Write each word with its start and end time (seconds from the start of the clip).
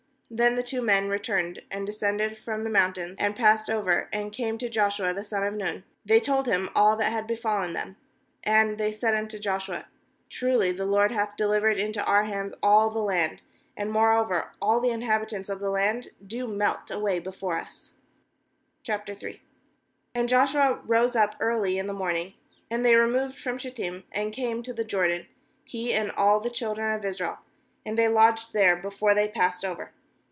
^Then 0.33 0.55
the 0.55 0.63
two 0.63 0.81
men 0.81 1.09
returned, 1.09 1.61
and 1.69 1.85
descended 1.85 2.37
from 2.37 2.63
the 2.63 2.69
mountain, 2.69 3.17
and 3.19 3.35
passed 3.35 3.69
over, 3.69 4.07
and 4.13 4.31
came 4.31 4.57
to 4.59 4.69
Joshua 4.69 5.13
the 5.13 5.25
son 5.25 5.43
of 5.43 5.53
Nun; 5.53 5.67
and 5.67 5.83
they 6.05 6.21
told 6.21 6.47
him 6.47 6.69
all 6.73 6.95
that 6.95 7.11
had 7.11 7.27
befallen 7.27 7.73
them. 7.73 7.97
^And 8.47 8.77
they 8.77 8.93
said 8.93 9.13
unto 9.13 9.37
Joshua: 9.39 9.87
"Truly 10.29 10.71
the 10.71 10.85
LORD 10.85 11.11
hath 11.11 11.35
delivered 11.35 11.77
into 11.77 12.01
our 12.05 12.23
hands 12.23 12.53
all 12.63 12.89
the 12.89 13.01
land; 13.03 13.41
and 13.75 13.91
moreover 13.91 14.53
all 14.61 14.79
the 14.79 14.87
inhabitants 14.91 15.49
of 15.49 15.59
the 15.59 15.69
land 15.69 16.11
do 16.25 16.47
melt 16.47 16.89
away 16.89 17.19
before 17.19 17.59
us.' 17.59 17.95
O 18.89 18.99
And 20.15 20.29
Joshua 20.29 20.79
rose 20.85 21.13
up 21.13 21.35
early 21.41 21.77
in 21.77 21.87
the 21.87 21.93
^ 21.93 21.97
morning, 21.97 22.35
and 22.69 22.85
they 22.85 22.95
removed 22.95 23.37
from 23.37 23.57
Shittim, 23.57 24.05
and 24.13 24.31
came 24.31 24.63
to 24.63 24.71
the 24.71 24.85
Jordan, 24.85 25.27
he 25.65 25.91
and 25.93 26.09
all 26.11 26.39
the 26.39 26.49
children 26.49 26.95
of 26.95 27.03
Israel; 27.03 27.39
and 27.85 27.97
they 27.97 28.07
lodged 28.07 28.53
there 28.53 28.77
before 28.77 29.13
they 29.13 29.27
passed 29.27 29.65
over. 29.65 29.91